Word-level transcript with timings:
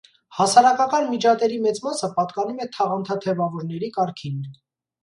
Հասարակական 0.35 1.05
միջատերի 1.11 1.59
մեծ 1.67 1.83
մասը 1.85 2.11
պատկանում 2.17 2.65
է 2.67 2.71
թաղանթաթևավորների 2.79 3.97
կարգին։ 4.01 4.47